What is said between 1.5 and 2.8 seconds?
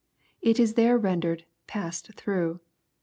paaned through."